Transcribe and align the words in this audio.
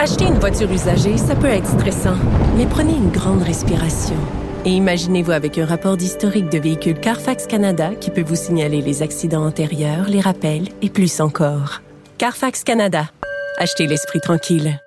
Acheter 0.00 0.26
une 0.26 0.38
voiture 0.38 0.70
usagée, 0.70 1.16
ça 1.16 1.34
peut 1.34 1.48
être 1.48 1.66
stressant, 1.66 2.14
mais 2.56 2.66
prenez 2.66 2.92
une 2.92 3.10
grande 3.10 3.42
respiration. 3.42 4.14
Et 4.64 4.70
imaginez-vous 4.70 5.32
avec 5.32 5.58
un 5.58 5.66
rapport 5.66 5.96
d'historique 5.96 6.48
de 6.50 6.58
véhicule 6.58 7.00
Carfax 7.00 7.48
Canada 7.48 7.90
qui 8.00 8.12
peut 8.12 8.22
vous 8.22 8.36
signaler 8.36 8.80
les 8.80 9.02
accidents 9.02 9.44
antérieurs, 9.44 10.08
les 10.08 10.20
rappels 10.20 10.68
et 10.82 10.88
plus 10.88 11.20
encore. 11.20 11.82
Carfax 12.16 12.62
Canada. 12.62 13.10
Achetez 13.56 13.88
l'esprit 13.88 14.20
tranquille. 14.20 14.80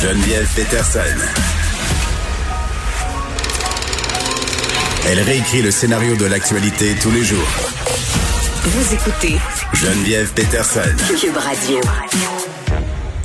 Geneviève 0.00 0.48
Peterson. 0.56 1.00
Elle 5.06 5.20
réécrit 5.20 5.60
le 5.60 5.70
scénario 5.70 6.16
de 6.16 6.24
l'actualité 6.24 6.94
tous 7.02 7.10
les 7.10 7.24
jours 7.24 7.79
vous 8.72 8.94
écoutez 8.94 9.34
Geneviève 9.74 10.32
Peterson. 10.32 10.80
Cube 11.20 11.36
Radio. 11.36 11.80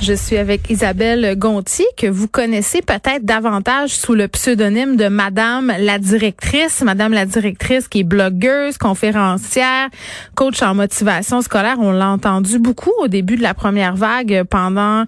Je 0.00 0.12
suis 0.12 0.38
avec 0.38 0.68
Isabelle 0.70 1.38
Gontier, 1.38 1.86
que 1.96 2.08
vous 2.08 2.26
connaissez 2.26 2.82
peut-être 2.82 3.24
davantage 3.24 3.90
sous 3.90 4.14
le 4.14 4.26
pseudonyme 4.26 4.96
de 4.96 5.06
Madame 5.06 5.72
la 5.78 6.00
directrice. 6.00 6.82
Madame 6.82 7.12
la 7.12 7.26
directrice 7.26 7.86
qui 7.86 8.00
est 8.00 8.04
blogueuse, 8.04 8.76
conférencière, 8.76 9.88
coach 10.34 10.62
en 10.62 10.74
motivation 10.74 11.40
scolaire. 11.42 11.76
On 11.78 11.92
l'a 11.92 12.08
entendu 12.08 12.58
beaucoup 12.58 12.92
au 12.98 13.06
début 13.06 13.36
de 13.36 13.42
la 13.42 13.54
première 13.54 13.94
vague. 13.94 14.42
Pendant 14.50 15.04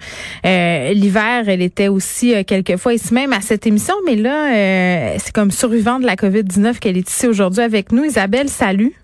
euh, 0.47 0.93
l'hiver, 0.93 1.49
elle 1.49 1.63
était 1.63 1.89
aussi 1.89 2.33
euh, 2.33 2.45
quelquefois 2.45 2.95
ici 2.95 3.13
même 3.13 3.33
à 3.33 3.41
cette 3.41 3.67
émission. 3.67 3.95
Mais 4.07 4.15
là, 4.15 4.55
euh, 4.55 5.17
c'est 5.19 5.33
comme 5.33 5.51
survivante 5.51 6.03
de 6.03 6.07
la 6.07 6.15
COVID-19 6.15 6.79
qu'elle 6.79 6.97
est 6.97 7.11
ici 7.11 7.27
aujourd'hui 7.27 7.65
avec 7.65 7.91
nous. 7.91 8.05
Isabelle, 8.05 8.49
salut. 8.49 8.95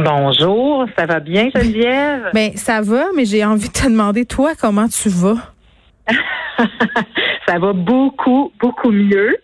Bonjour, 0.00 0.86
ça 0.96 1.06
va 1.06 1.18
bien 1.18 1.50
Geneviève? 1.52 2.30
Ben 2.32 2.52
ça 2.54 2.80
va, 2.80 3.06
mais 3.16 3.24
j'ai 3.24 3.44
envie 3.44 3.66
de 3.66 3.72
te 3.72 3.84
demander 3.84 4.24
toi 4.26 4.52
comment 4.54 4.86
tu 4.86 5.08
vas? 5.08 5.38
ça 7.48 7.58
va 7.58 7.72
beaucoup, 7.72 8.52
beaucoup 8.60 8.92
mieux. 8.92 9.36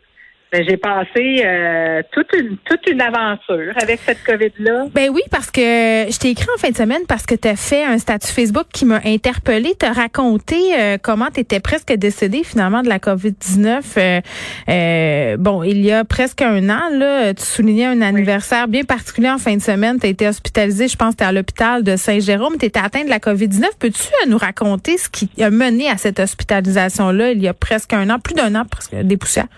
Ben, 0.54 0.64
j'ai 0.68 0.76
passé 0.76 1.42
euh, 1.44 2.00
toute 2.12 2.32
une 2.32 2.56
toute 2.58 2.86
une 2.86 3.00
aventure 3.00 3.72
avec 3.74 3.98
cette 4.06 4.22
COVID-là. 4.22 4.86
Ben 4.94 5.10
oui, 5.12 5.22
parce 5.28 5.50
que 5.50 5.60
je 5.60 6.16
t'ai 6.16 6.30
écrit 6.30 6.46
en 6.54 6.60
fin 6.60 6.70
de 6.70 6.76
semaine 6.76 7.00
parce 7.08 7.26
que 7.26 7.34
tu 7.34 7.48
as 7.48 7.56
fait 7.56 7.82
un 7.82 7.98
statut 7.98 8.28
Facebook 8.28 8.66
qui 8.72 8.84
m'a 8.84 9.00
interpellé, 9.04 9.72
t'as 9.76 9.92
raconté 9.92 10.56
euh, 10.78 10.96
comment 11.02 11.26
tu 11.34 11.40
étais 11.40 11.58
presque 11.58 11.92
décédé 11.94 12.44
finalement 12.44 12.82
de 12.82 12.88
la 12.88 13.00
COVID-19. 13.00 14.22
Euh, 14.68 15.36
bon, 15.38 15.64
il 15.64 15.84
y 15.84 15.90
a 15.90 16.04
presque 16.04 16.40
un 16.42 16.70
an, 16.70 16.88
là, 16.92 17.34
tu 17.34 17.42
soulignais 17.42 17.86
un 17.86 18.00
anniversaire 18.00 18.68
bien 18.68 18.84
particulier 18.84 19.30
en 19.30 19.38
fin 19.38 19.56
de 19.56 19.62
semaine. 19.62 19.98
Tu 19.98 20.06
as 20.06 20.10
été 20.10 20.28
hospitalisé, 20.28 20.86
je 20.86 20.96
pense, 20.96 21.16
tu 21.16 21.24
à 21.24 21.32
l'hôpital 21.32 21.82
de 21.82 21.96
Saint-Jérôme. 21.96 22.58
Tu 22.60 22.66
étais 22.66 22.78
atteint 22.78 23.02
de 23.02 23.10
la 23.10 23.18
COVID-19. 23.18 23.70
Peux-tu 23.80 24.28
nous 24.28 24.38
raconter 24.38 24.98
ce 24.98 25.08
qui 25.08 25.28
a 25.42 25.50
mené 25.50 25.90
à 25.90 25.96
cette 25.96 26.20
hospitalisation-là 26.20 27.32
il 27.32 27.42
y 27.42 27.48
a 27.48 27.54
presque 27.54 27.92
un 27.92 28.08
an, 28.08 28.20
plus 28.20 28.34
d'un 28.36 28.54
an, 28.54 28.64
presque 28.70 28.94
des 28.94 29.16
poussières? 29.16 29.48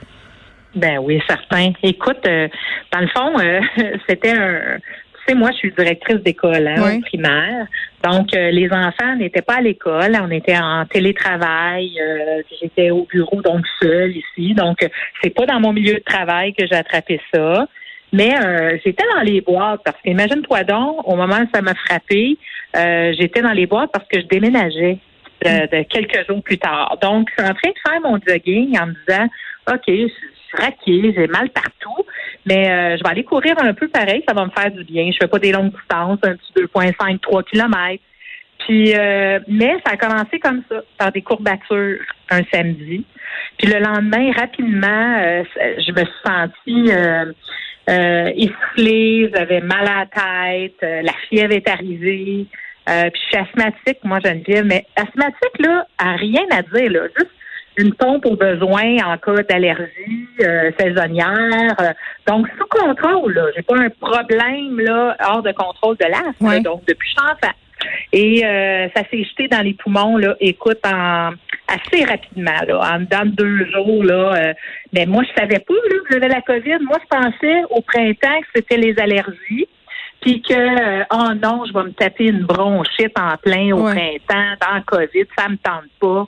Ben 0.77 0.99
oui, 0.99 1.23
certain. 1.27 1.73
Écoute, 1.83 2.27
euh, 2.27 2.49
dans 2.93 3.01
le 3.01 3.09
fond, 3.09 3.39
euh, 3.41 3.61
c'était 4.09 4.33
un. 4.33 4.77
Tu 4.79 5.33
sais, 5.33 5.35
moi, 5.35 5.51
je 5.53 5.57
suis 5.57 5.73
directrice 5.73 6.23
d'école 6.23 6.69
hein, 6.69 7.01
primaire. 7.01 7.67
Donc, 8.05 8.33
euh, 8.35 8.51
les 8.51 8.71
enfants 8.71 9.17
n'étaient 9.17 9.43
pas 9.43 9.57
à 9.57 9.61
l'école. 9.63 10.17
On 10.23 10.31
était 10.31 10.57
en 10.57 10.85
télétravail. 10.85 11.99
J'étais 12.61 12.91
au 12.91 13.09
bureau, 13.11 13.41
donc 13.43 13.65
seule 13.83 14.15
ici. 14.15 14.55
Donc, 14.55 14.87
c'est 15.21 15.31
pas 15.31 15.47
dans 15.47 15.59
mon 15.59 15.73
milieu 15.73 15.95
de 15.95 16.05
travail 16.05 16.53
que 16.53 16.65
j'ai 16.67 16.77
attrapé 16.77 17.21
ça. 17.35 17.67
Mais 18.13 18.35
j'étais 18.85 19.03
dans 19.17 19.23
les 19.23 19.41
boîtes 19.41 19.81
parce 19.85 20.01
qu'imagine-toi 20.03 20.63
donc, 20.63 21.09
au 21.09 21.17
moment 21.17 21.41
où 21.41 21.49
ça 21.53 21.61
m'a 21.61 21.75
frappé, 21.75 22.39
j'étais 22.73 23.43
dans 23.43 23.53
les 23.53 23.67
boîtes 23.67 23.91
parce 23.93 24.07
que 24.07 24.21
je 24.21 24.27
déménageais 24.27 24.99
de, 25.43 25.83
quelques 25.85 26.25
jours 26.29 26.43
plus 26.43 26.59
tard. 26.59 26.99
Donc, 27.03 27.29
je 27.37 27.43
suis 27.43 27.51
en 27.51 27.55
train 27.55 27.71
de 27.71 27.91
faire 27.91 28.01
mon 28.01 28.21
jogging 28.25 28.79
en 28.79 28.87
me 28.87 28.95
disant, 29.07 29.27
OK, 29.73 30.11
raquée, 30.59 31.13
j'ai 31.15 31.27
mal 31.27 31.51
partout, 31.51 32.05
mais 32.45 32.71
euh, 32.71 32.97
je 32.97 33.03
vais 33.03 33.11
aller 33.11 33.25
courir 33.25 33.55
un 33.59 33.75
peu 33.75 33.89
pareil, 33.89 34.23
ça 34.27 34.35
va 34.35 34.45
me 34.45 34.51
faire 34.51 34.71
du 34.71 34.85
bien. 34.85 35.11
Je 35.13 35.19
fais 35.21 35.29
pas 35.29 35.39
des 35.39 35.53
longues 35.53 35.73
distances, 35.73 36.19
un 36.23 36.37
petit 36.37 36.53
2,5, 36.57 37.21
3 37.21 37.43
kilomètres. 37.45 38.03
Puis, 38.67 38.95
euh, 38.97 39.39
mais 39.47 39.77
ça 39.85 39.93
a 39.93 39.97
commencé 39.97 40.39
comme 40.41 40.63
ça, 40.69 40.83
par 40.99 41.13
des 41.13 41.23
courbatures 41.23 41.99
un 42.31 42.43
samedi. 42.53 43.05
Puis 43.59 43.69
le 43.69 43.79
lendemain, 43.79 44.33
rapidement, 44.33 45.19
euh, 45.19 45.45
je 45.57 45.93
me 45.93 46.05
suis 46.05 46.25
sentie 46.25 46.91
euh, 47.89 48.31
essoufflée, 48.35 49.31
j'avais 49.33 49.61
mal 49.61 49.87
à 49.87 50.01
la 50.01 50.07
tête, 50.07 50.79
la 50.83 51.13
fièvre 51.29 51.53
est 51.53 51.69
arrivée. 51.69 52.47
puis 52.87 53.21
je 53.23 53.27
suis 53.29 53.37
asthmatique, 53.37 53.99
moi, 54.03 54.19
Geneviève, 54.25 54.65
mais 54.65 54.85
asthmatique, 54.97 55.59
là, 55.61 55.87
a 55.99 56.17
rien 56.17 56.45
à 56.51 56.63
dire, 56.63 56.91
là. 56.91 57.01
Juste 57.17 57.31
une 57.77 57.95
pompe 57.95 58.27
au 58.27 58.37
besoin 58.37 58.97
en 59.05 59.19
cas 59.19 59.43
d'allergie 59.43 60.29
euh, 60.41 60.71
saisonnière. 60.79 61.75
Euh, 61.81 61.93
donc, 62.27 62.47
sous 62.59 62.67
contrôle, 62.67 63.35
là. 63.35 63.47
J'ai 63.55 63.63
pas 63.63 63.77
un 63.77 63.91
problème 63.91 64.81
là 64.81 65.17
hors 65.29 65.43
de 65.43 65.53
contrôle 65.53 65.97
de 65.97 66.07
l'asthme. 66.07 66.63
Donc, 66.63 66.85
depuis 66.87 67.15
enfant. 67.19 67.53
Et 68.13 68.45
euh, 68.45 68.89
ça 68.97 69.03
s'est 69.11 69.23
jeté 69.23 69.49
dans 69.49 69.61
les 69.61 69.75
poumons, 69.75 70.17
là, 70.17 70.35
écoute, 70.41 70.81
en 70.85 71.31
assez 71.69 72.05
rapidement, 72.05 72.61
là, 72.67 72.95
en 72.95 73.01
dedans 73.01 73.25
de 73.25 73.31
deux 73.31 73.67
jours, 73.73 74.05
là. 74.05 74.55
mais 74.93 75.05
moi, 75.05 75.25
je 75.25 75.41
savais 75.41 75.59
pas, 75.59 75.75
là, 75.75 75.97
que 76.09 76.13
j'avais 76.13 76.29
la 76.29 76.41
COVID. 76.41 76.79
Moi, 76.81 76.97
je 77.03 77.17
pensais 77.17 77.63
au 77.71 77.81
printemps 77.83 78.41
que 78.41 78.47
c'était 78.55 78.77
les 78.77 78.99
allergies. 78.99 79.69
Puis 80.21 80.43
que, 80.43 81.03
oh 81.13 81.35
non, 81.41 81.65
je 81.67 81.73
vais 81.73 81.85
me 81.85 81.93
taper 81.93 82.25
une 82.25 82.45
bronchite 82.45 83.17
en 83.19 83.37
plein 83.37 83.73
au 83.73 83.83
printemps, 83.85 84.57
dans 84.61 84.77
le 84.77 84.83
COVID, 84.85 85.25
ça 85.37 85.49
me 85.49 85.57
tente 85.57 85.91
pas. 86.01 86.27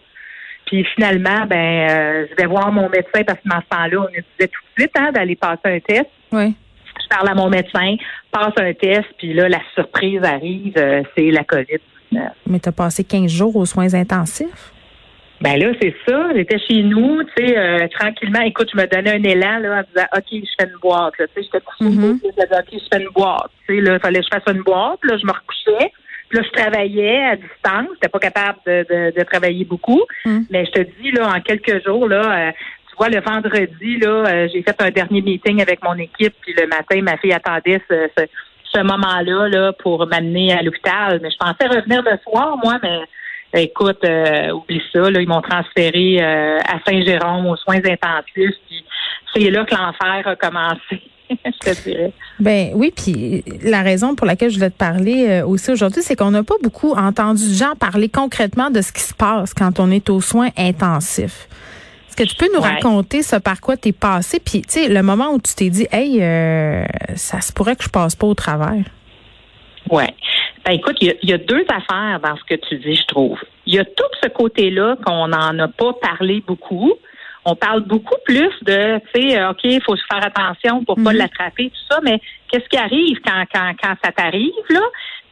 Puis 0.68 0.84
finalement, 0.94 1.46
ben, 1.46 1.88
euh, 1.90 2.26
je 2.30 2.36
vais 2.36 2.46
voir 2.46 2.70
mon 2.70 2.90
médecin 2.90 3.24
parce 3.26 3.38
que 3.40 3.48
dans 3.48 3.60
ce 3.60 3.68
temps-là, 3.70 4.00
on 4.00 4.14
nous 4.14 4.22
disait 4.38 4.48
tout 4.48 4.60
de 4.76 4.82
suite 4.82 4.92
hein, 4.98 5.12
d'aller 5.12 5.34
passer 5.34 5.60
un 5.64 5.80
test. 5.80 6.10
Oui. 6.30 6.54
Je 7.02 7.08
parle 7.08 7.28
à 7.28 7.34
mon 7.34 7.48
médecin, 7.48 7.96
passe 8.30 8.52
un 8.58 8.74
test, 8.74 9.06
puis 9.16 9.32
là, 9.32 9.48
la 9.48 9.60
surprise 9.74 10.20
arrive, 10.22 10.74
euh, 10.76 11.02
c'est 11.16 11.30
la 11.30 11.44
COVID. 11.44 11.78
Mais 12.46 12.60
tu 12.60 12.68
as 12.68 12.72
passé 12.72 13.02
15 13.04 13.30
jours 13.30 13.56
aux 13.56 13.64
soins 13.64 13.94
intensifs? 13.94 14.72
Ben 15.40 15.56
là, 15.56 15.72
c'est 15.80 15.94
ça. 16.06 16.28
J'étais 16.34 16.58
chez 16.58 16.82
nous, 16.82 17.22
tu 17.22 17.46
sais, 17.46 17.56
euh, 17.56 17.86
tranquillement. 17.98 18.40
Écoute, 18.40 18.68
je 18.74 18.78
me 18.78 18.86
donnais 18.86 19.14
un 19.14 19.22
élan 19.22 19.58
là, 19.60 19.78
en 19.78 19.82
disant 19.82 20.06
OK, 20.16 20.24
je 20.32 20.50
fais 20.58 20.68
une 20.68 20.78
boîte. 20.82 21.14
Tu 21.16 21.24
sais, 21.24 21.30
j'étais 21.36 21.60
couchée, 21.60 21.84
mm-hmm. 21.84 22.18
je 22.24 22.30
disais 22.30 22.58
OK, 22.58 22.68
je 22.72 22.88
fais 22.92 23.02
une 23.02 23.10
boîte. 23.10 23.50
Tu 23.66 23.76
sais, 23.76 23.80
là, 23.80 23.94
il 23.94 24.00
fallait 24.00 24.20
que 24.20 24.26
je 24.26 24.36
fasse 24.36 24.54
une 24.54 24.62
boîte. 24.62 24.98
Là, 25.04 25.16
je 25.16 25.26
me 25.26 25.32
recouchais. 25.32 25.92
Puis 26.28 26.38
là, 26.38 26.44
je 26.44 26.60
travaillais 26.60 27.24
à 27.24 27.36
distance. 27.36 27.88
J'étais 27.94 28.08
pas 28.08 28.18
capable 28.18 28.58
de, 28.66 29.12
de, 29.16 29.22
travailler 29.24 29.64
beaucoup. 29.64 30.02
Hmm. 30.24 30.40
Mais 30.50 30.66
je 30.66 30.70
te 30.72 30.80
dis, 31.00 31.10
là, 31.12 31.28
en 31.34 31.40
quelques 31.40 31.84
jours, 31.84 32.06
là, 32.06 32.48
euh, 32.48 32.52
tu 32.90 32.96
vois, 32.96 33.08
le 33.08 33.20
vendredi, 33.20 33.96
là, 33.98 34.26
euh, 34.26 34.48
j'ai 34.52 34.62
fait 34.62 34.76
un 34.80 34.90
dernier 34.90 35.22
meeting 35.22 35.62
avec 35.62 35.82
mon 35.82 35.94
équipe. 35.94 36.34
Puis 36.42 36.54
le 36.54 36.66
matin, 36.66 37.00
ma 37.02 37.16
fille 37.16 37.32
attendait 37.32 37.80
ce, 37.88 38.08
ce, 38.74 38.82
moment-là 38.82 39.48
là, 39.48 39.72
pour 39.72 40.06
m'amener 40.06 40.52
à 40.52 40.62
l'hôpital. 40.62 41.18
Mais 41.22 41.30
je 41.30 41.36
pensais 41.38 41.66
revenir 41.66 42.02
le 42.02 42.18
soir, 42.22 42.58
moi, 42.62 42.78
mais 42.82 43.64
écoute, 43.64 44.04
euh, 44.04 44.50
oublie 44.50 44.82
ça. 44.92 45.10
Là, 45.10 45.20
ils 45.20 45.28
m'ont 45.28 45.40
transféré 45.40 46.20
à 46.20 46.78
Saint-Jérôme 46.86 47.46
aux 47.46 47.56
soins 47.56 47.76
intensifs. 47.78 48.56
Puis 48.66 48.84
c'est 49.34 49.50
là 49.50 49.64
que 49.64 49.74
l'enfer 49.74 50.26
a 50.26 50.36
commencé. 50.36 51.02
je 51.44 51.70
te 51.70 51.82
dirais. 51.82 52.12
Ben 52.40 52.70
oui, 52.74 52.92
puis 52.94 53.44
la 53.62 53.82
raison 53.82 54.14
pour 54.14 54.26
laquelle 54.26 54.50
je 54.50 54.56
voulais 54.56 54.70
te 54.70 54.76
parler 54.76 55.26
euh, 55.28 55.46
aussi 55.46 55.70
aujourd'hui, 55.70 56.02
c'est 56.02 56.16
qu'on 56.16 56.30
n'a 56.30 56.42
pas 56.42 56.54
beaucoup 56.62 56.92
entendu 56.92 57.48
de 57.48 57.54
gens 57.54 57.74
parler 57.78 58.08
concrètement 58.08 58.70
de 58.70 58.80
ce 58.80 58.92
qui 58.92 59.02
se 59.02 59.14
passe 59.14 59.54
quand 59.54 59.80
on 59.80 59.90
est 59.90 60.08
aux 60.10 60.20
soins 60.20 60.50
intensifs. 60.56 61.48
Est-ce 62.08 62.16
que 62.16 62.24
tu 62.24 62.36
peux 62.36 62.48
nous 62.54 62.60
raconter 62.60 63.22
ce 63.22 63.36
par 63.36 63.60
quoi 63.60 63.76
tu 63.76 63.88
es 63.88 63.92
passé, 63.92 64.40
puis 64.40 64.62
tu 64.62 64.80
sais, 64.80 64.88
le 64.88 65.02
moment 65.02 65.32
où 65.32 65.40
tu 65.40 65.54
t'es 65.54 65.70
dit, 65.70 65.86
hey, 65.92 66.22
euh, 66.22 66.84
ça 67.14 67.40
se 67.40 67.52
pourrait 67.52 67.76
que 67.76 67.84
je 67.84 67.90
passe 67.90 68.16
pas 68.16 68.26
au 68.26 68.34
travers. 68.34 68.84
Oui. 69.90 70.04
Ben, 70.64 70.72
écoute, 70.72 70.96
il 71.00 71.14
y, 71.22 71.32
a 71.32 71.38
deux 71.38 71.64
affaires 71.68 72.20
dans 72.20 72.36
ce 72.36 72.44
que 72.44 72.54
tu 72.68 72.76
dis, 72.78 72.96
je 72.96 73.06
trouve. 73.06 73.38
Il 73.66 73.74
y 73.74 73.78
a 73.78 73.84
tout 73.84 74.10
ce 74.22 74.28
côté-là 74.28 74.96
qu'on 75.04 75.28
n'en 75.28 75.58
a 75.58 75.68
pas 75.68 75.92
parlé 75.94 76.42
beaucoup 76.46 76.92
on 77.48 77.56
parle 77.56 77.80
beaucoup 77.80 78.16
plus 78.24 78.52
de, 78.62 78.98
tu 79.12 79.28
sais, 79.28 79.38
euh, 79.38 79.50
OK, 79.50 79.60
il 79.64 79.82
faut 79.82 79.96
se 79.96 80.04
faire 80.10 80.24
attention 80.24 80.84
pour 80.84 80.96
pas 80.96 81.12
mhm. 81.12 81.16
l'attraper, 81.16 81.70
tout 81.70 81.94
ça, 81.94 82.00
mais 82.02 82.20
qu'est-ce 82.50 82.68
qui 82.68 82.76
arrive 82.76 83.18
quand, 83.24 83.44
quand, 83.52 83.72
quand 83.82 83.94
ça 84.04 84.12
t'arrive, 84.12 84.52
là? 84.68 84.82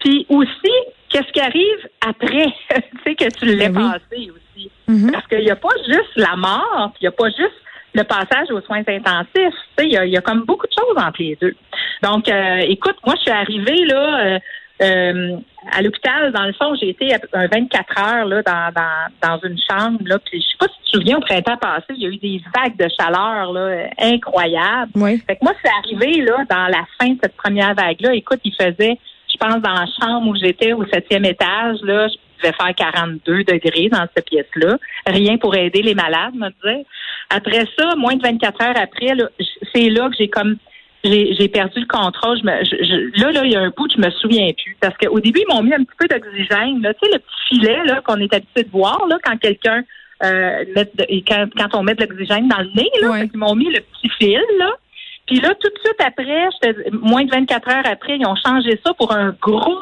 Puis 0.01 0.27
aussi, 0.29 0.73
qu'est-ce 1.11 1.31
qui 1.33 1.41
arrive 1.41 1.89
après, 2.01 2.47
tu 2.75 2.83
sais, 3.05 3.15
que 3.15 3.31
tu 3.39 3.45
l'aies 3.45 3.69
ben 3.69 3.93
passé 3.93 4.31
aussi. 4.31 4.71
Mhm. 4.89 5.13
Parce 5.13 5.27
qu'il 5.27 5.45
n'y 5.45 5.51
a 5.51 5.57
pas 5.57 5.77
juste 5.87 6.17
la 6.17 6.37
mort, 6.37 6.93
il 7.01 7.05
n'y 7.05 7.09
a 7.09 7.13
pas 7.13 7.29
juste 7.29 7.61
le 7.95 8.05
passage 8.05 8.51
aux 8.51 8.61
soins 8.63 8.83
intensifs. 8.87 9.29
Tu 9.35 9.43
sais, 9.79 9.87
il 9.87 9.93
y 9.93 9.97
a, 9.97 10.07
y 10.07 10.17
a, 10.17 10.21
comme 10.21 10.45
beaucoup 10.45 10.67
de 10.67 10.73
choses 10.73 10.97
entre 10.97 11.21
les 11.23 11.37
deux. 11.41 11.55
Donc, 12.03 12.29
euh, 12.29 12.59
écoute, 12.69 12.97
moi, 13.05 13.15
je 13.17 13.23
suis 13.23 13.31
arrivée, 13.31 13.85
là, 13.87 14.21
euh, 14.27 14.39
euh, 14.83 15.37
à 15.73 15.83
l'hôpital, 15.83 16.33
dans 16.33 16.45
le 16.45 16.53
fond, 16.53 16.75
j'ai 16.75 16.91
été 16.91 17.15
un 17.33 17.47
24 17.47 17.99
heures 17.99 18.25
là, 18.27 18.43
dans, 18.43 18.73
dans, 18.75 19.29
dans 19.29 19.49
une 19.49 19.59
chambre. 19.59 19.99
Là, 20.05 20.19
puis 20.19 20.41
je 20.41 20.47
sais 20.47 20.57
pas 20.59 20.67
si 20.67 20.75
tu 20.85 20.93
te 20.93 20.97
souviens, 20.99 21.17
au 21.17 21.21
printemps 21.21 21.57
passé, 21.57 21.87
il 21.91 22.03
y 22.03 22.07
a 22.07 22.09
eu 22.11 22.17
des 22.17 22.43
vagues 22.55 22.77
de 22.77 22.89
chaleur 22.99 23.53
là, 23.53 23.89
incroyables. 23.99 24.93
Oui. 24.95 25.23
Fait 25.27 25.37
que 25.37 25.45
moi, 25.45 25.55
c'est 25.63 25.71
arrivé 25.83 26.23
là, 26.23 26.45
dans 26.49 26.67
la 26.67 26.85
fin 27.01 27.11
de 27.11 27.19
cette 27.23 27.37
première 27.37 27.75
vague-là. 27.75 28.15
Écoute, 28.15 28.41
il 28.45 28.55
faisait, 28.55 28.99
je 29.33 29.37
pense, 29.39 29.61
dans 29.63 29.73
la 29.73 29.87
chambre 30.01 30.29
où 30.29 30.37
j'étais 30.37 30.73
au 30.73 30.85
septième 30.87 31.25
étage, 31.25 31.79
là, 31.83 32.09
je 32.09 32.43
devais 32.43 32.55
faire 32.55 32.75
42 32.75 33.45
degrés 33.45 33.89
dans 33.89 34.07
cette 34.15 34.27
pièce-là. 34.27 34.77
Rien 35.07 35.39
pour 35.39 35.55
aider 35.57 35.83
les 35.83 35.95
malades, 35.95 36.35
me 36.35 36.51
disait. 36.51 36.85
Après 37.31 37.65
ça, 37.79 37.97
moins 37.97 38.15
de 38.15 38.23
24 38.23 38.63
heures 38.63 38.77
après, 38.77 39.15
c'est 39.75 39.89
là 39.89 40.09
que 40.11 40.17
j'ai 40.19 40.29
comme 40.29 40.57
j'ai 41.07 41.49
perdu 41.49 41.81
le 41.81 41.87
contrôle. 41.87 42.39
là, 42.43 43.33
là, 43.33 43.45
il 43.45 43.53
y 43.53 43.57
a 43.57 43.61
un 43.61 43.73
bout, 43.77 43.91
je 43.95 44.01
me 44.01 44.11
souviens 44.11 44.53
plus. 44.53 44.77
Parce 44.81 44.97
qu'au 44.99 45.21
début, 45.21 45.43
ils 45.49 45.55
m'ont 45.55 45.63
mis 45.63 45.75
un 45.75 45.85
petit 45.85 45.97
peu 45.99 46.07
d'oxygène. 46.09 46.81
Tu 46.81 46.89
sais, 46.89 47.13
le 47.13 47.19
petit 47.19 47.49
filet 47.49 47.85
là, 47.85 48.01
qu'on 48.03 48.21
est 48.21 48.33
habitué 48.33 48.63
de 48.65 48.71
voir 48.71 49.07
là, 49.09 49.19
quand 49.25 49.37
quelqu'un 49.39 49.85
euh, 50.25 50.65
met 50.75 50.91
quand, 51.27 51.47
quand, 51.57 51.75
on 51.75 51.83
met 51.83 51.95
de 51.95 52.05
l'oxygène 52.05 52.49
dans 52.49 52.59
le 52.59 52.71
nez, 52.75 52.91
là, 53.03 53.25
ils 53.33 53.39
m'ont 53.39 53.55
mis 53.55 53.71
le 53.71 53.81
petit 53.81 54.11
fil, 54.19 54.43
là. 54.59 54.73
Puis 55.27 55.41
là, 55.41 55.55
tout 55.61 55.69
de 55.69 55.79
suite 55.85 56.01
après, 56.01 56.49
moins 56.93 57.25
de 57.25 57.31
24 57.31 57.69
heures 57.69 57.87
après, 57.87 58.17
ils 58.17 58.27
ont 58.27 58.37
changé 58.37 58.79
ça 58.85 58.95
pour 58.95 59.13
un 59.13 59.35
gros. 59.41 59.79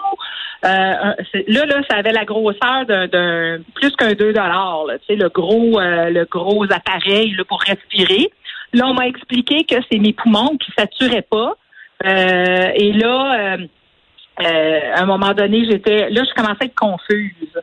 Euh, 0.64 1.12
là, 1.48 1.66
là, 1.66 1.82
ça 1.90 1.96
avait 1.98 2.12
la 2.12 2.24
grosseur 2.24 2.86
d'un 2.86 3.58
plus 3.74 3.90
qu'un 3.96 4.14
2 4.14 4.32
dollars. 4.32 4.86
Tu 5.06 5.06
sais, 5.06 5.16
le 5.16 5.28
gros, 5.28 5.78
euh, 5.78 6.08
le 6.08 6.24
gros 6.24 6.64
appareil 6.64 7.34
là, 7.36 7.44
pour 7.44 7.60
respirer. 7.60 8.30
Là, 8.74 8.86
on 8.88 8.94
m'a 8.94 9.06
expliqué 9.06 9.64
que 9.64 9.76
c'est 9.90 9.98
mes 9.98 10.12
poumons 10.12 10.56
qui 10.58 10.70
saturaient 10.76 11.26
pas. 11.28 11.54
Euh, 12.04 12.68
et 12.74 12.92
là, 12.92 13.56
à 14.38 15.02
un 15.02 15.06
moment 15.06 15.32
donné, 15.32 15.64
j'étais, 15.70 16.10
là, 16.10 16.22
je 16.24 16.34
commençais 16.34 16.62
à 16.62 16.64
être 16.66 16.74
confuse. 16.74 17.62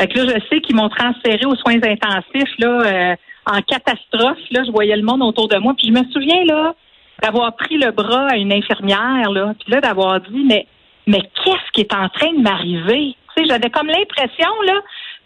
Fait 0.00 0.08
que 0.08 0.18
là, 0.18 0.34
je 0.34 0.46
sais 0.48 0.60
qu'ils 0.60 0.76
m'ont 0.76 0.88
transféré 0.88 1.44
aux 1.46 1.56
soins 1.56 1.76
intensifs 1.82 2.52
là 2.58 3.16
en 3.46 3.60
catastrophe. 3.62 4.38
Là, 4.50 4.64
je 4.64 4.70
voyais 4.72 4.96
le 4.96 5.02
monde 5.04 5.22
autour 5.22 5.48
de 5.48 5.56
moi. 5.56 5.74
Puis 5.76 5.88
je 5.88 5.92
me 5.92 6.04
souviens 6.10 6.44
là 6.44 6.74
d'avoir 7.22 7.54
pris 7.56 7.78
le 7.78 7.90
bras 7.90 8.28
à 8.28 8.36
une 8.36 8.52
infirmière, 8.52 9.30
là, 9.30 9.54
puis 9.58 9.72
là, 9.72 9.80
d'avoir 9.80 10.20
dit, 10.20 10.44
mais, 10.44 10.66
mais 11.06 11.22
qu'est-ce 11.44 11.72
qui 11.72 11.80
est 11.80 11.94
en 11.94 12.08
train 12.08 12.32
de 12.32 12.42
m'arriver? 12.42 13.16
Tu 13.34 13.42
sais, 13.42 13.48
j'avais 13.48 13.70
comme 13.70 13.86
l'impression, 13.86 14.50
là, 14.66 14.80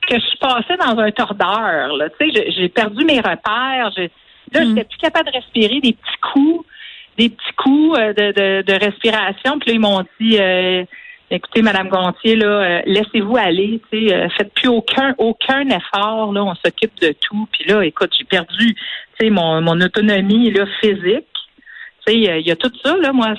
que 0.06 0.16
je 0.18 0.38
passais 0.38 0.76
dans 0.76 0.98
un 0.98 1.10
tordeur. 1.10 1.90
Tu 2.18 2.32
sais, 2.32 2.52
j'ai 2.56 2.68
perdu 2.68 3.04
mes 3.04 3.18
repères. 3.18 3.90
Là, 4.52 4.62
je 4.62 4.68
n'étais 4.68 4.82
mm. 4.82 4.88
plus 4.88 4.98
capable 4.98 5.30
de 5.30 5.36
respirer 5.36 5.80
des 5.80 5.92
petits 5.92 6.20
coups, 6.32 6.66
des 7.18 7.28
petits 7.28 7.54
coups 7.56 7.98
euh, 7.98 8.12
de, 8.12 8.32
de, 8.32 8.62
de 8.62 8.72
respiration. 8.84 9.58
Puis 9.58 9.70
là, 9.70 9.74
ils 9.74 9.80
m'ont 9.80 10.04
dit, 10.20 10.38
euh, 10.38 10.84
écoutez, 11.30 11.62
Madame 11.62 11.88
Gontier, 11.88 12.36
là, 12.36 12.46
euh, 12.46 12.82
laissez-vous 12.86 13.36
aller, 13.36 13.80
tu 13.90 14.08
sais, 14.08 14.28
faites 14.36 14.52
plus 14.54 14.68
aucun 14.68 15.14
aucun 15.18 15.68
effort, 15.68 16.32
là, 16.32 16.44
on 16.44 16.54
s'occupe 16.54 16.98
de 17.00 17.14
tout. 17.20 17.48
Puis 17.52 17.64
là, 17.68 17.84
écoute, 17.84 18.10
j'ai 18.18 18.24
perdu, 18.24 18.74
tu 18.74 18.80
sais, 19.20 19.30
mon, 19.30 19.60
mon 19.60 19.80
autonomie 19.80 20.50
là 20.50 20.66
physique 20.80 21.26
il 22.12 22.46
y 22.46 22.50
a 22.50 22.56
tout 22.56 22.72
ça, 22.82 22.96
là, 22.96 23.12
moi, 23.12 23.34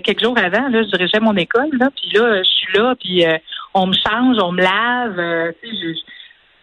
quelques 0.00 0.22
jours 0.22 0.36
avant, 0.38 0.68
là, 0.68 0.82
je 0.82 0.96
dirigeais 0.96 1.20
mon 1.20 1.36
école, 1.36 1.70
là, 1.72 1.90
puis 1.94 2.10
là, 2.18 2.42
je 2.42 2.48
suis 2.48 2.78
là, 2.78 2.94
puis 2.98 3.24
euh, 3.24 3.38
on 3.74 3.86
me 3.86 3.94
change, 3.94 4.36
on 4.42 4.52
me 4.52 4.62
lave, 4.62 5.18
euh, 5.18 5.52
je, 5.62 5.98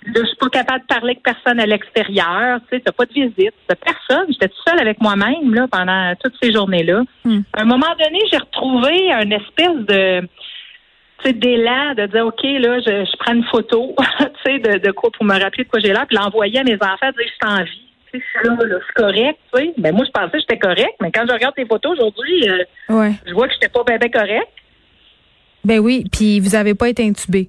là, 0.06 0.26
suis 0.26 0.36
pas 0.38 0.50
capable 0.50 0.82
de 0.82 0.88
parler 0.88 1.12
avec 1.12 1.24
personne 1.24 1.60
à 1.60 1.66
l'extérieur, 1.66 2.60
tu 2.70 2.78
sais, 2.78 2.84
t'as 2.84 2.92
pas 2.92 3.06
de 3.06 3.14
visite, 3.14 3.54
t'as 3.68 3.76
personne, 3.76 4.26
j'étais 4.30 4.48
toute 4.48 4.64
seule 4.68 4.80
avec 4.80 5.02
moi-même, 5.02 5.54
là, 5.54 5.68
pendant 5.72 6.14
toutes 6.24 6.36
ces 6.42 6.52
journées-là. 6.52 7.04
Hmm. 7.26 7.42
À 7.54 7.62
un 7.62 7.66
moment 7.66 7.94
donné, 8.00 8.20
j'ai 8.32 8.38
retrouvé 8.38 9.12
un 9.12 9.30
espèce 9.32 9.86
de, 9.88 10.28
d'élan 11.32 11.94
de 11.96 12.06
dire 12.08 12.26
OK 12.26 12.44
là 12.44 12.80
je, 12.82 13.18
prends 13.18 13.34
une 13.34 13.46
photo 13.46 13.96
tu 14.20 14.26
sais 14.46 14.60
de, 14.60 14.86
de 14.86 14.92
quoi 14.92 15.10
pour 15.10 15.24
me 15.24 15.42
rappeler 15.42 15.64
de 15.64 15.70
quoi 15.70 15.80
j'ai 15.80 15.94
là 15.94 16.06
puis 16.06 16.18
l'envoyer 16.18 16.60
à 16.60 16.64
mes 16.66 16.76
enfants 16.76 16.98
dire 17.02 17.14
je 17.18 17.24
suis 17.24 17.38
en 17.46 17.64
vie 17.64 17.84
c'est 18.14 18.94
correct, 18.96 19.40
tu 19.54 19.60
sais. 19.60 19.74
Ben, 19.78 19.96
moi, 19.96 20.06
je 20.06 20.12
pensais 20.12 20.32
que 20.32 20.40
j'étais 20.40 20.60
correct, 20.60 20.94
mais 21.02 21.12
quand 21.12 21.26
je 21.28 21.34
regarde 21.34 21.56
tes 21.56 21.66
photos 21.66 21.94
aujourd'hui, 21.94 22.50
euh, 22.50 23.10
je 23.26 23.34
vois 23.34 23.48
que 23.48 23.54
j'étais 23.54 23.70
pas 23.70 23.84
bien 23.84 23.98
correct. 24.10 24.50
Ben 25.64 25.80
oui, 25.80 26.06
puis 26.12 26.40
vous 26.40 26.56
avez 26.56 26.76
pas 26.76 26.90
été 26.90 27.04
intubé. 27.08 27.48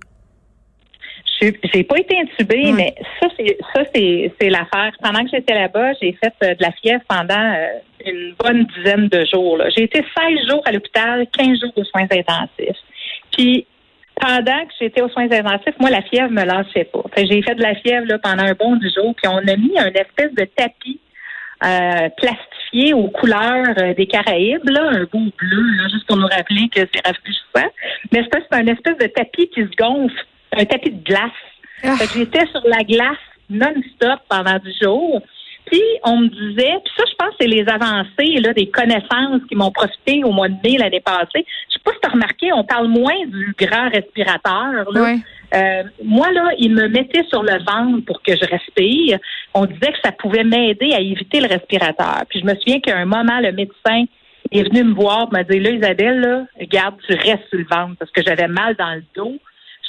J'ai 1.73 1.85
pas 1.85 1.99
été 1.99 2.19
intubée, 2.19 2.73
mais 2.73 2.94
ça, 3.20 3.29
c'est 3.37 3.56
ça, 3.75 3.82
c'est 3.93 4.50
l'affaire. 4.50 4.93
Pendant 5.02 5.25
que 5.25 5.31
j'étais 5.32 5.55
là-bas, 5.55 5.93
j'ai 6.00 6.12
fait 6.12 6.35
euh, 6.43 6.55
de 6.55 6.62
la 6.62 6.73
fièvre 6.73 7.02
pendant 7.08 7.35
euh, 7.35 7.67
une 8.06 8.35
bonne 8.38 8.67
dizaine 8.76 9.08
de 9.08 9.25
jours. 9.26 9.58
J'ai 9.76 9.85
été 9.85 10.05
16 10.17 10.49
jours 10.49 10.62
à 10.64 10.73
l'hôpital, 10.73 11.26
15 11.37 11.61
jours 11.61 11.73
de 11.76 11.85
soins 11.85 12.02
intensifs. 12.11 12.79
Puis 13.32 13.67
pendant 14.20 14.64
que 14.67 14.73
j'étais 14.81 15.02
aux 15.02 15.08
soins 15.08 15.31
intensifs, 15.31 15.75
moi, 15.81 15.91
la 15.91 16.02
fièvre 16.02 16.31
me 16.31 16.44
lâchait 16.44 16.85
pas. 16.85 17.02
j'ai 17.17 17.43
fait 17.43 17.55
de 17.55 17.62
la 17.62 17.75
fièvre 17.75 18.06
là, 18.06 18.19
pendant 18.19 18.44
un 18.44 18.55
bon 18.55 18.76
du 18.76 18.88
jour, 18.94 19.14
puis 19.14 19.29
on 19.29 19.38
a 19.38 19.56
mis 19.56 19.79
un 19.79 19.93
espèce 19.93 20.32
de 20.35 20.44
tapis 20.44 21.00
euh, 21.64 22.08
plastifié 22.17 22.94
aux 22.94 23.08
couleurs 23.08 23.75
euh, 23.79 23.94
des 23.94 24.06
Caraïbes, 24.06 24.69
là, 24.69 24.88
un 24.91 25.05
beau 25.05 25.31
bleu, 25.38 25.62
là, 25.79 25.88
juste 25.88 26.06
pour 26.06 26.17
nous 26.17 26.26
rappeler 26.26 26.69
que 26.69 26.81
c'est 26.93 27.06
rafraîchissant. 27.06 27.73
Mais 28.12 28.23
c'est 28.31 28.56
un 28.56 28.67
espèce 28.67 28.99
de 28.99 29.06
tapis 29.06 29.49
qui 29.49 29.62
se 29.62 29.76
gonfle, 29.79 30.14
un 30.56 30.65
tapis 30.65 30.91
de 30.91 31.05
glace. 31.05 31.31
Ah. 31.83 31.97
j'étais 32.15 32.47
sur 32.47 32.62
la 32.67 32.83
glace 32.83 33.19
non-stop 33.51 34.21
pendant 34.29 34.59
du 34.59 34.73
jour. 34.83 35.21
Puis 35.67 35.83
on 36.03 36.19
me 36.19 36.29
disait, 36.29 36.75
puis 36.85 36.93
ça, 36.97 37.05
je 37.09 37.15
pense, 37.17 37.35
c'est 37.41 37.47
les 37.47 37.67
avancées 37.69 38.41
là, 38.41 38.53
des 38.53 38.69
connaissances 38.69 39.41
qui 39.49 39.55
m'ont 39.55 39.71
profité 39.71 40.23
au 40.25 40.31
mois 40.31 40.49
de 40.49 40.56
mai 40.62 40.77
l'année 40.79 41.01
passée. 41.01 41.47
Je 41.69 41.75
sais 41.75 41.81
pas 41.83 41.93
si 41.93 42.01
tu 42.01 42.09
as 42.09 42.12
remarqué, 42.12 42.53
on 42.53 42.65
parle 42.65 42.89
moins 42.89 43.27
du 43.27 43.55
grand 43.59 43.89
respirateur. 43.89 44.93
Là. 44.93 45.17
Euh, 45.55 45.83
moi, 46.03 46.31
là, 46.33 46.51
il 46.59 46.75
me 46.75 46.89
mettait 46.89 47.25
sur 47.29 47.43
le 47.43 47.59
ventre 47.65 48.05
pour 48.05 48.23
que 48.23 48.33
je 48.37 48.45
respire. 48.45 49.19
On 49.55 49.65
disait 49.65 49.93
que 49.93 49.99
ça 50.05 50.12
pouvait 50.12 50.45
m'aider 50.45 50.93
à 50.93 51.01
éviter 51.01 51.41
le 51.41 51.49
respirateur. 51.49 52.25
Puis 52.29 52.41
je 52.41 52.45
me 52.45 52.55
souviens 52.56 52.81
qu'à 52.81 52.99
un 52.99 53.06
moment, 53.06 53.41
le 53.41 53.53
médecin 53.53 54.05
est 54.51 54.62
venu 54.65 54.85
me 54.85 54.95
voir, 54.95 55.33
m'a 55.33 55.45
dit 55.45 55.61
là, 55.61 55.71
Isabelle, 55.71 56.21
là, 56.21 56.45
regarde, 56.61 56.97
tu 57.06 57.15
restes 57.15 57.49
sur 57.49 57.59
le 57.59 57.67
ventre 57.71 57.97
parce 57.99 58.11
que 58.11 58.23
j'avais 58.23 58.49
mal 58.49 58.75
dans 58.77 58.95
le 58.95 59.03
dos 59.17 59.39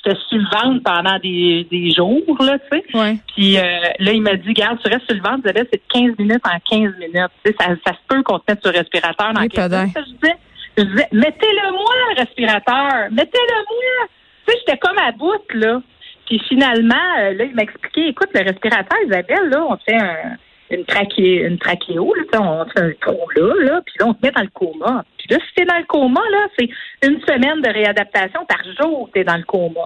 j'étais 0.06 0.20
sur 0.30 0.38
le 0.38 0.46
ventre 0.46 0.84
pendant 0.84 1.18
des, 1.20 1.68
des 1.70 1.92
jours, 1.92 2.38
là, 2.40 2.58
tu 2.60 2.78
sais. 2.78 3.18
Puis 3.36 3.58
euh, 3.58 3.62
là, 4.00 4.12
il 4.12 4.22
m'a 4.22 4.36
dit, 4.36 4.50
regarde, 4.50 4.80
tu 4.84 4.92
restes 4.92 5.06
sur 5.06 5.16
le 5.16 5.22
ventre, 5.22 5.42
c'est 5.46 5.72
de 5.74 5.82
15 5.94 6.18
minutes 6.20 6.44
en 6.46 6.60
15 6.70 6.94
minutes. 6.98 7.32
Tu 7.44 7.52
sais, 7.52 7.56
ça, 7.60 7.68
ça 7.86 7.94
se 7.94 8.00
peut 8.08 8.24
qu'on 8.24 8.40
te 8.40 8.44
mette 8.50 8.62
sur 8.62 8.72
le 8.72 8.80
respirateur 8.80 9.34
dans 9.34 9.42
oui, 9.42 9.50
15 9.50 9.72
minutes. 9.72 9.96
Je 9.96 10.14
disais, 10.14 10.36
je 10.78 10.84
disais 10.84 11.08
mettez-le-moi, 11.12 11.94
le 12.12 12.22
respirateur. 12.22 13.12
Mettez-le-moi. 13.12 14.08
Tu 14.48 14.54
sais, 14.54 14.60
j'étais 14.60 14.78
comme 14.78 14.98
à 14.98 15.12
bout, 15.12 15.54
là. 15.54 15.82
Puis 16.26 16.42
finalement, 16.48 16.96
euh, 17.20 17.34
là, 17.34 17.44
il 17.44 17.56
m'a 17.56 17.64
expliqué, 17.64 18.08
écoute, 18.08 18.30
le 18.34 18.44
respirateur, 18.44 18.98
Isabelle, 19.06 19.50
là, 19.50 19.66
on 19.70 19.78
fait 19.78 19.96
un, 19.96 20.38
une, 20.72 20.86
trachée, 20.86 21.44
une 21.44 21.58
trachéo, 21.58 22.14
là, 22.14 22.42
on 22.42 22.66
fait 22.66 22.82
un 22.82 22.92
trou 23.02 23.30
là, 23.36 23.54
là, 23.60 23.82
puis 23.86 23.96
là, 24.00 24.08
on 24.08 24.14
te 24.14 24.26
met 24.26 24.32
dans 24.32 24.42
le 24.42 24.50
coma. 24.54 25.04
Puis 25.18 25.28
là, 25.30 25.38
si 25.48 25.54
t'es 25.56 25.66
dans 25.66 25.78
le 25.78 25.86
coma, 25.86 26.22
là, 26.32 26.48
c'est 26.58 26.70
une 27.08 27.20
semaine 27.22 27.62
de 27.62 27.70
réadaptation 27.70 28.46
par 28.46 28.64
jour 28.80 29.08
que 29.08 29.20
t'es 29.20 29.24
dans 29.24 29.38
le 29.38 29.44
coma. 29.44 29.82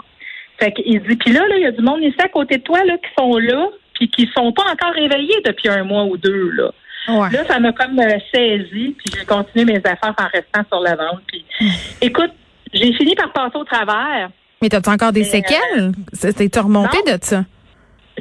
Fait 0.60 0.72
qu'il 0.72 1.02
dit, 1.02 1.16
puis 1.16 1.31
là, 1.31 1.42
il 1.56 1.64
y 1.64 1.66
a 1.66 1.72
du 1.72 1.81
monde 1.81 2.02
ici 2.02 2.20
à 2.20 2.28
côté 2.28 2.58
de 2.58 2.64
toi, 2.64 2.84
là, 2.84 2.98
qui 2.98 3.10
sont 3.18 3.38
là, 3.38 3.68
puis 3.94 4.09
qui 4.09 4.30
sont 4.36 4.52
pas 4.52 4.64
encore 4.71 4.94
réveillés 4.94 5.42
depuis 5.45 5.69
un 5.69 5.83
mois 5.83 6.04
ou 6.04 6.18
deux, 6.18 6.52
là. 6.52 6.71
Là, 7.07 7.44
ça 7.48 7.59
m'a 7.59 7.71
comme 7.71 8.00
euh, 8.00 8.19
saisi, 8.31 8.95
puis 8.98 9.12
j'ai 9.18 9.26
continué 9.26 9.66
mes 9.66 9.78
affaires 9.78 10.14
en 10.19 10.28
restant 10.31 10.62
sur 10.69 10.80
la 10.81 10.95
vente. 10.95 11.21
Puis, 11.28 11.44
écoute, 12.02 12.31
j'ai 12.71 12.94
fini 12.94 13.16
par 13.16 13.31
passer 13.31 13.57
au 13.57 13.64
travers. 13.64 14.30
Mais 14.62 14.69
t'as-tu 14.69 14.90
encore 14.90 15.12
des 15.12 15.24
séquelles? 15.24 15.94
T'es 16.14 16.59
remonté 16.59 16.98
de 17.07 17.18
ça? 17.21 17.45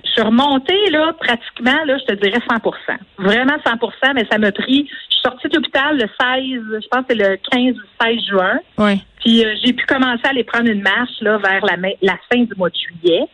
Je 0.04 0.10
suis 0.10 0.22
remontée, 0.22 0.90
là, 0.90 1.12
pratiquement, 1.18 1.84
là, 1.84 1.98
je 1.98 2.04
te 2.04 2.14
dirais 2.14 2.38
100% 2.38 2.72
Vraiment 3.18 3.56
100% 3.64 4.14
mais 4.14 4.26
ça 4.30 4.38
m'a 4.38 4.52
pris. 4.52 4.88
Je 4.88 5.14
suis 5.14 5.22
sortie 5.22 5.48
de 5.48 5.56
l'hôpital 5.56 5.96
le 5.96 6.08
16, 6.20 6.82
je 6.82 6.88
pense 6.88 7.06
que 7.06 7.06
c'est 7.10 7.14
le 7.14 7.36
15 7.50 7.74
ou 7.76 8.04
16 8.04 8.20
juin. 8.28 8.58
Oui. 8.78 9.00
Puis 9.20 9.44
euh, 9.44 9.54
j'ai 9.64 9.72
pu 9.72 9.84
commencer 9.86 10.22
à 10.24 10.30
aller 10.30 10.44
prendre 10.44 10.68
une 10.68 10.82
marche, 10.82 11.20
là, 11.20 11.38
vers 11.38 11.64
la, 11.64 11.76
la 12.02 12.18
fin 12.30 12.42
du 12.42 12.54
mois 12.56 12.70
de 12.70 12.76
juillet. 12.76 13.26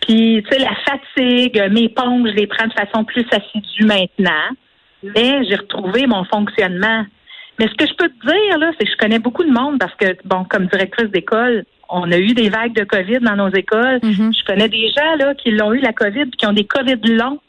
Puis, 0.00 0.44
tu 0.44 0.50
sais, 0.50 0.58
la 0.58 0.74
fatigue, 0.84 1.62
mes 1.70 1.88
pompes, 1.88 2.26
je 2.26 2.32
les 2.32 2.46
prends 2.46 2.66
de 2.66 2.72
façon 2.72 3.04
plus 3.04 3.24
assidue 3.32 3.86
maintenant. 3.86 4.50
Mais 5.02 5.44
j'ai 5.44 5.56
retrouvé 5.56 6.06
mon 6.06 6.24
fonctionnement. 6.24 7.04
Mais 7.58 7.68
ce 7.68 7.74
que 7.74 7.86
je 7.86 7.94
peux 7.94 8.08
te 8.08 8.26
dire, 8.26 8.58
là, 8.58 8.72
c'est 8.78 8.84
que 8.84 8.90
je 8.90 8.96
connais 8.96 9.18
beaucoup 9.18 9.44
de 9.44 9.50
monde 9.50 9.78
parce 9.78 9.94
que, 9.94 10.16
bon, 10.24 10.44
comme 10.44 10.66
directrice 10.66 11.10
d'école, 11.10 11.64
on 11.88 12.10
a 12.10 12.18
eu 12.18 12.34
des 12.34 12.48
vagues 12.48 12.74
de 12.74 12.84
COVID 12.84 13.20
dans 13.20 13.36
nos 13.36 13.50
écoles. 13.50 13.98
Mm-hmm. 13.98 14.38
Je 14.38 14.44
connais 14.44 14.68
des 14.68 14.88
gens 14.88 15.16
là 15.18 15.34
qui 15.34 15.50
l'ont 15.50 15.72
eu 15.72 15.80
la 15.80 15.92
COVID 15.92 16.30
qui 16.30 16.46
ont 16.46 16.52
des 16.52 16.64
COVID 16.64 17.00
longs. 17.02 17.40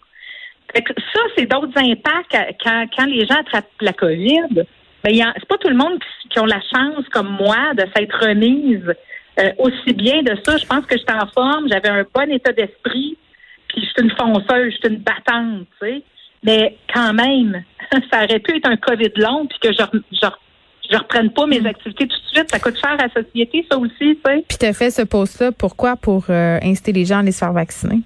ça, 0.73 1.21
c'est 1.37 1.45
d'autres 1.45 1.77
impacts 1.77 2.35
quand, 2.63 2.85
quand 2.95 3.05
les 3.05 3.25
gens 3.25 3.39
attrapent 3.39 3.69
la 3.81 3.93
COVID. 3.93 4.65
Ben, 5.03 5.13
c'est 5.37 5.47
pas 5.47 5.57
tout 5.59 5.69
le 5.69 5.75
monde 5.75 5.99
qui, 6.31 6.39
ont 6.39 6.45
la 6.45 6.61
chance, 6.61 7.07
comme 7.11 7.37
moi, 7.39 7.75
de 7.75 7.85
s'être 7.95 8.25
remise 8.25 8.91
euh, 9.39 9.51
aussi 9.59 9.93
bien 9.93 10.23
de 10.23 10.35
ça. 10.43 10.57
Je 10.57 10.65
pense 10.65 10.85
que 10.87 10.97
j'étais 10.97 11.13
en 11.13 11.27
forme, 11.27 11.67
j'avais 11.69 11.89
un 11.89 12.05
bon 12.11 12.31
état 12.31 12.51
d'esprit, 12.51 13.15
puis 13.67 13.81
je 13.81 13.85
suis 13.85 14.01
une 14.01 14.17
fonceuse, 14.17 14.73
je 14.73 14.77
suis 14.77 14.95
une 14.95 15.03
battante, 15.03 15.67
tu 15.79 15.87
sais. 15.87 16.01
Mais 16.43 16.77
quand 16.91 17.13
même, 17.13 17.63
ça 18.11 18.23
aurait 18.23 18.39
pu 18.39 18.55
être 18.57 18.67
un 18.67 18.77
COVID 18.77 19.11
long, 19.17 19.45
puis 19.45 19.59
que 19.59 19.71
je, 19.73 19.83
je 20.11 20.27
je 20.89 20.97
reprenne 20.97 21.31
pas 21.31 21.45
mes 21.45 21.59
mm. 21.59 21.67
activités 21.67 22.07
tout 22.07 22.17
de 22.17 22.35
suite. 22.35 22.51
Ça 22.51 22.59
coûte 22.59 22.77
cher 22.79 22.91
à 22.91 23.07
la 23.07 23.09
société, 23.09 23.65
ça 23.69 23.77
aussi, 23.77 23.93
tu 23.99 24.19
sais. 24.25 24.45
Puis 24.47 24.57
tu 24.57 24.65
as 24.65 24.73
fait 24.73 24.91
ce 24.91 25.01
poste-là, 25.01 25.51
pourquoi? 25.51 25.95
Pour 25.95 26.25
euh, 26.29 26.59
inciter 26.61 26.91
les 26.91 27.05
gens 27.05 27.17
à 27.17 27.19
aller 27.19 27.31
se 27.31 27.39
faire 27.39 27.53
vacciner? 27.53 27.99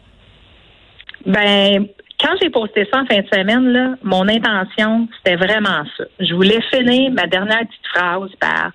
Ben, 1.26 1.88
quand 2.20 2.36
j'ai 2.42 2.50
posté 2.50 2.88
ça 2.92 3.02
en 3.02 3.06
fin 3.06 3.22
de 3.22 3.28
semaine, 3.28 3.70
là, 3.70 3.96
mon 4.04 4.28
intention, 4.28 5.08
c'était 5.18 5.36
vraiment 5.36 5.84
ça. 5.98 6.04
Je 6.20 6.34
voulais 6.34 6.62
finir 6.70 7.12
ma 7.12 7.28
dernière 7.28 7.60
petite 7.60 7.88
phrase 7.94 8.30
par 8.40 8.72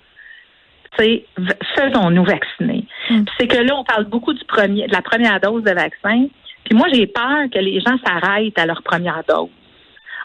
faisons-nous 1.76 2.25
vacciner. 2.25 2.84
Hmm. 3.11 3.25
C'est 3.38 3.49
que 3.49 3.56
là, 3.56 3.75
on 3.76 3.84
parle 3.84 4.04
beaucoup 4.04 4.32
du 4.32 4.44
premier, 4.44 4.87
de 4.87 4.92
la 4.92 5.02
première 5.02 5.40
dose 5.40 5.64
de 5.64 5.73
vaccin. 5.73 6.26
Puis 6.64 6.76
moi, 6.76 6.87
j'ai 6.92 7.06
peur 7.06 7.46
que 7.52 7.58
les 7.58 7.80
gens 7.80 7.96
s'arrêtent 8.06 8.58
à 8.58 8.66
leur 8.66 8.82
première 8.82 9.23
dose 9.28 9.50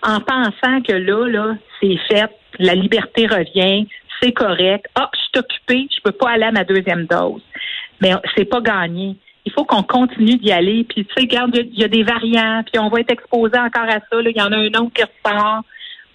en 0.01 0.19
pensant 0.21 0.81
que 0.81 0.93
là, 0.93 1.27
là, 1.27 1.55
c'est 1.81 1.97
fait, 2.09 2.29
la 2.57 2.73
liberté 2.73 3.27
revient, 3.27 3.87
c'est 4.21 4.31
correct. 4.31 4.87
Ah, 4.95 5.09
je 5.13 5.19
suis 5.19 5.39
occupée, 5.39 5.87
je 5.95 6.01
peux 6.03 6.11
pas 6.11 6.31
aller 6.31 6.45
à 6.45 6.51
ma 6.51 6.63
deuxième 6.63 7.05
dose. 7.05 7.41
Mais 8.01 8.13
c'est 8.35 8.45
pas 8.45 8.61
gagné. 8.61 9.15
Il 9.45 9.51
faut 9.51 9.65
qu'on 9.65 9.83
continue 9.83 10.37
d'y 10.37 10.51
aller. 10.51 10.83
Puis, 10.83 11.05
tu 11.05 11.13
sais, 11.13 11.21
regarde, 11.21 11.55
il 11.55 11.79
y, 11.79 11.83
a 11.83 11.87
des 11.87 12.03
variants, 12.03 12.63
puis 12.63 12.79
on 12.79 12.89
va 12.89 12.99
être 12.99 13.11
exposé 13.11 13.57
encore 13.57 13.89
à 13.89 13.99
ça. 13.99 14.21
Il 14.21 14.35
y 14.35 14.41
en 14.41 14.51
a 14.51 14.57
un 14.57 14.67
autre 14.67 14.93
qui 14.93 15.03
ressort. 15.03 15.63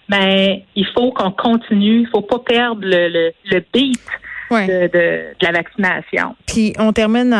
Mais 0.07 0.63
il 0.75 0.85
faut 0.87 1.11
qu'on 1.11 1.31
continue. 1.31 2.01
Il 2.01 2.07
faut 2.07 2.21
pas 2.21 2.39
perdre 2.39 2.81
le, 2.83 3.09
le, 3.09 3.31
le 3.45 3.63
beat 3.73 3.99
de, 4.51 5.33
la 5.41 5.51
vaccination. 5.51 6.35
Puis 6.47 6.73
on 6.79 6.93
termine, 6.93 7.31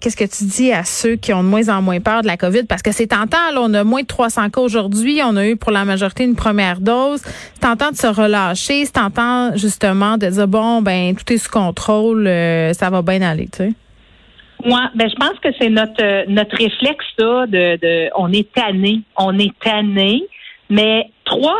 qu'est-ce 0.00 0.16
que 0.16 0.24
tu 0.24 0.44
dis 0.44 0.72
à 0.72 0.84
ceux 0.84 1.16
qui 1.16 1.32
ont 1.32 1.42
de 1.42 1.48
moins 1.48 1.68
en 1.68 1.82
moins 1.82 2.00
peur 2.00 2.22
de 2.22 2.26
la 2.26 2.36
COVID? 2.36 2.64
Parce 2.64 2.82
que 2.82 2.92
c'est 2.92 3.08
tentant, 3.08 3.50
là, 3.52 3.60
on 3.60 3.72
a 3.74 3.84
moins 3.84 4.02
de 4.02 4.06
300 4.06 4.50
cas 4.50 4.60
aujourd'hui, 4.60 5.20
on 5.24 5.36
a 5.36 5.46
eu 5.46 5.56
pour 5.56 5.72
la 5.72 5.84
majorité 5.84 6.24
une 6.24 6.36
première 6.36 6.80
dose. 6.80 7.20
C'est 7.54 7.60
tentant 7.60 7.90
de 7.90 7.96
se 7.96 8.06
relâcher, 8.06 8.84
c'est 8.84 8.92
tentant 8.92 9.56
justement 9.56 10.16
de 10.16 10.26
dire, 10.26 10.48
bon, 10.48 10.82
ben 10.82 11.14
tout 11.14 11.32
est 11.32 11.38
sous 11.38 11.50
contrôle, 11.50 12.26
euh, 12.26 12.72
ça 12.72 12.90
va 12.90 13.02
bien 13.02 13.22
aller, 13.22 13.48
tu 13.48 13.58
sais. 13.58 13.72
Moi, 14.64 14.90
ben 14.94 15.08
je 15.08 15.14
pense 15.16 15.38
que 15.42 15.48
c'est 15.58 15.70
notre 15.70 16.02
euh, 16.02 16.24
notre 16.28 16.54
réflexe 16.56 17.04
ça 17.18 17.46
de, 17.46 17.76
de 17.80 18.10
on 18.14 18.30
est 18.32 18.52
tanné, 18.52 19.00
on 19.16 19.38
est 19.38 19.58
tanné, 19.60 20.22
mais 20.68 21.10
300 21.24 21.54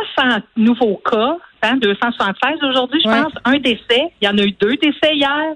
nouveaux 0.57 1.01
cas 1.09 1.37
276 1.61 2.63
aujourd'hui, 2.63 3.01
je 3.03 3.09
pense, 3.09 3.33
un 3.45 3.57
décès. 3.57 4.11
Il 4.21 4.25
y 4.25 4.27
en 4.27 4.37
a 4.37 4.43
eu 4.43 4.51
deux 4.51 4.75
décès 4.77 5.15
hier. 5.15 5.53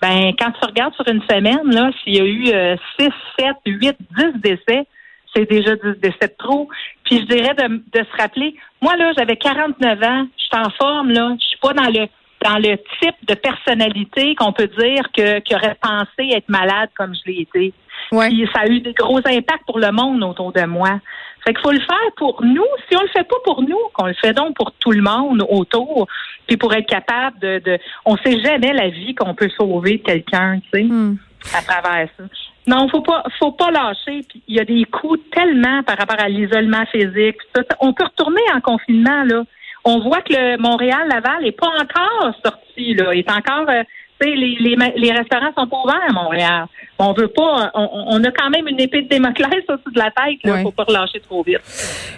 Ben, 0.00 0.32
quand 0.38 0.50
tu 0.50 0.66
regardes 0.66 0.94
sur 0.94 1.08
une 1.08 1.22
semaine, 1.22 1.70
là, 1.70 1.90
s'il 2.02 2.16
y 2.16 2.20
a 2.20 2.24
eu 2.24 2.78
6, 2.98 3.08
7, 3.38 3.56
8, 3.66 3.96
10 4.16 4.40
décès, 4.42 4.86
c'est 5.34 5.48
déjà 5.48 5.74
10 5.76 6.00
décès 6.00 6.28
de 6.28 6.34
trop. 6.38 6.68
Puis 7.04 7.20
je 7.20 7.24
dirais 7.26 7.54
de, 7.54 7.76
de 7.76 8.04
se 8.04 8.22
rappeler, 8.22 8.54
moi, 8.82 8.96
là, 8.96 9.12
j'avais 9.16 9.36
49 9.36 10.02
ans, 10.02 10.26
je 10.36 10.42
suis 10.42 10.64
en 10.64 10.70
forme, 10.70 11.10
là, 11.10 11.34
je 11.40 11.46
suis 11.46 11.58
pas 11.58 11.72
dans 11.72 11.90
le 11.90 12.06
dans 12.44 12.58
le 12.58 12.76
type 13.00 13.16
de 13.26 13.34
personnalité 13.34 14.34
qu'on 14.34 14.52
peut 14.52 14.68
dire 14.78 15.02
que 15.16 15.38
qui 15.40 15.54
aurait 15.54 15.78
pensé 15.80 16.30
être 16.30 16.48
malade 16.48 16.90
comme 16.94 17.14
je 17.14 17.30
l'ai 17.30 17.40
été. 17.40 17.72
Puis 18.10 18.48
ça 18.54 18.60
a 18.62 18.66
eu 18.66 18.80
des 18.80 18.92
gros 18.92 19.18
impacts 19.18 19.64
pour 19.66 19.78
le 19.78 19.90
monde 19.90 20.22
autour 20.22 20.52
de 20.52 20.64
moi. 20.64 21.00
Fait 21.44 21.52
qu'il 21.52 21.62
faut 21.62 21.72
le 21.72 21.80
faire 21.80 22.10
pour 22.16 22.42
nous. 22.42 22.64
Si 22.88 22.96
on 22.96 23.02
le 23.02 23.08
fait 23.08 23.24
pas 23.24 23.36
pour 23.44 23.62
nous, 23.62 23.78
qu'on 23.92 24.06
le 24.06 24.14
fait 24.14 24.32
donc 24.32 24.56
pour 24.56 24.72
tout 24.72 24.92
le 24.92 25.02
monde 25.02 25.44
autour, 25.48 26.06
puis 26.46 26.56
pour 26.56 26.72
être 26.74 26.86
capable 26.86 27.38
de, 27.38 27.58
de 27.58 27.78
on 28.06 28.16
sait 28.16 28.40
jamais 28.40 28.72
la 28.72 28.88
vie 28.88 29.14
qu'on 29.14 29.34
peut 29.34 29.50
sauver 29.56 29.98
quelqu'un, 30.00 30.60
tu 30.60 30.68
sais, 30.72 30.84
hmm. 30.84 31.18
à 31.54 31.62
travers 31.62 32.08
ça. 32.16 32.24
Non, 32.66 32.88
faut 32.88 33.02
pas, 33.02 33.22
faut 33.38 33.52
pas 33.52 33.70
lâcher. 33.70 34.24
Puis 34.28 34.42
il 34.48 34.56
y 34.56 34.60
a 34.60 34.64
des 34.64 34.84
coûts 34.84 35.18
tellement 35.32 35.82
par 35.82 35.98
rapport 35.98 36.18
à 36.18 36.28
l'isolement 36.28 36.86
physique. 36.86 37.36
On 37.80 37.92
peut 37.92 38.04
retourner 38.04 38.40
en 38.54 38.60
confinement 38.60 39.24
là. 39.24 39.42
On 39.84 40.00
voit 40.00 40.22
que 40.22 40.32
le 40.32 40.58
Montréal-Laval 40.58 41.42
n'est 41.42 41.52
pas 41.52 41.68
encore 41.68 42.34
sorti 42.44 42.94
là. 42.94 43.14
Il 43.14 43.20
est 43.20 43.30
encore 43.30 43.68
euh, 43.68 43.82
les, 44.24 44.56
les, 44.60 44.76
les, 44.96 45.12
restaurants 45.12 45.52
sont 45.56 45.66
pas 45.66 45.76
ouverts 45.84 46.00
à 46.08 46.12
Montréal. 46.12 46.66
On 46.98 47.12
veut 47.12 47.28
pas, 47.28 47.72
on, 47.74 48.22
a 48.22 48.30
quand 48.30 48.50
même 48.50 48.68
une 48.68 48.80
épée 48.80 49.02
de 49.02 49.08
Démoclès 49.08 49.48
au-dessus 49.68 49.92
de 49.92 49.98
la 49.98 50.10
tête. 50.10 50.38
Il 50.44 50.52
ne 50.52 50.62
faut 50.62 50.70
pas 50.70 50.84
relâcher 50.84 51.20
trop 51.20 51.42
vite. 51.42 51.58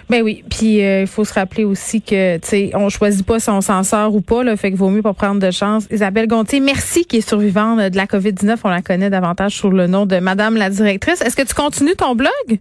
Ben 0.09 0.21
oui, 0.21 0.43
puis 0.49 0.83
euh, 0.83 1.01
il 1.01 1.07
faut 1.07 1.25
se 1.25 1.33
rappeler 1.33 1.63
aussi 1.63 2.01
que, 2.01 2.37
tu 2.37 2.47
sais, 2.47 2.71
on 2.75 2.89
choisit 2.89 3.25
pas 3.25 3.39
si 3.39 3.49
on 3.49 3.61
s'en 3.61 3.83
sort 3.83 4.13
ou 4.13 4.21
pas. 4.21 4.43
Là, 4.43 4.55
fait 4.55 4.69
qu'il 4.69 4.77
vaut 4.77 4.89
mieux 4.89 5.01
pas 5.01 5.13
prendre 5.13 5.41
de 5.41 5.51
chance. 5.51 5.87
Isabelle 5.91 6.27
Gontier, 6.27 6.59
merci, 6.59 7.05
qui 7.05 7.17
est 7.17 7.27
survivante 7.27 7.79
de 7.79 7.97
la 7.97 8.05
COVID-19. 8.05 8.59
On 8.63 8.69
la 8.69 8.81
connaît 8.81 9.09
davantage 9.09 9.53
sous 9.53 9.71
le 9.71 9.87
nom 9.87 10.05
de 10.05 10.19
Madame 10.19 10.55
la 10.57 10.69
directrice. 10.69 11.21
Est-ce 11.21 11.35
que 11.35 11.47
tu 11.47 11.55
continues 11.55 11.95
ton 11.95 12.15
blog? 12.15 12.59